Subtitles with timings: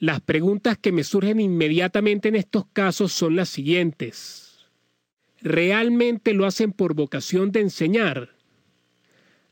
[0.00, 4.68] Las preguntas que me surgen inmediatamente en estos casos son las siguientes.
[5.40, 8.36] ¿Realmente lo hacen por vocación de enseñar?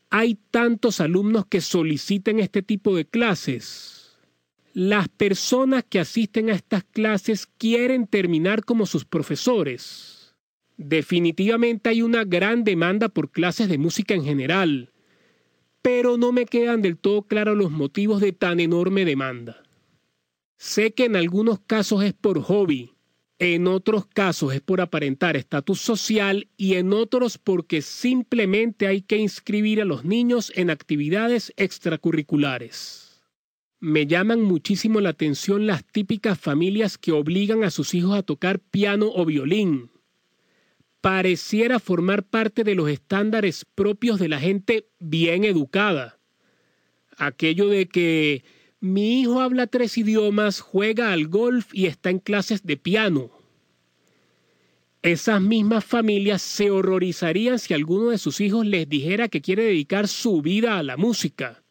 [0.09, 4.17] ¿Hay tantos alumnos que soliciten este tipo de clases?
[4.73, 10.37] ¿Las personas que asisten a estas clases quieren terminar como sus profesores?
[10.77, 14.93] Definitivamente hay una gran demanda por clases de música en general,
[15.83, 19.66] pero no me quedan del todo claros los motivos de tan enorme demanda.
[20.57, 22.97] Sé que en algunos casos es por hobby,
[23.39, 29.19] en otros casos es por aparentar estatus social y en otros porque simplemente hay que
[29.19, 33.21] inscribir a los niños en actividades extracurriculares.
[33.79, 38.59] Me llaman muchísimo la atención las típicas familias que obligan a sus hijos a tocar
[38.59, 39.91] piano o violín.
[41.03, 46.19] Pareciera formar parte de los estándares propios de la gente bien educada.
[47.19, 48.45] Aquello de que
[48.81, 53.31] mi hijo habla tres idiomas, juega al golf y está en clases de piano.
[55.03, 60.09] Esas mismas familias se horrorizarían si alguno de sus hijos les dijera que quiere dedicar
[60.09, 61.63] su vida a la música.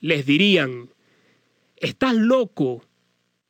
[0.00, 0.90] Les dirían,
[1.76, 2.84] estás loco,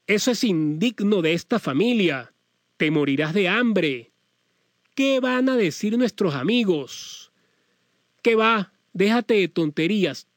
[0.06, 2.32] eso es indigno de esta familia,
[2.76, 4.12] te morirás de hambre.
[4.94, 7.32] ¿Qué van a decir nuestros amigos?
[8.22, 8.72] ¿Qué va?
[8.92, 10.28] Déjate de tonterías,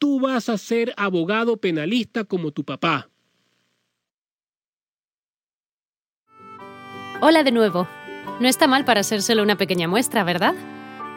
[0.00, 3.08] tú vas a ser abogado penalista como tu papá.
[7.20, 7.86] Hola de nuevo.
[8.40, 10.54] No está mal para ser solo una pequeña muestra, ¿verdad?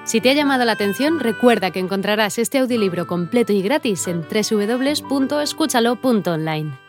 [0.04, 4.22] Si te ha llamado la atención, recuerda que encontrarás este audiolibro completo y gratis en
[4.22, 6.83] www.escúchalo.online.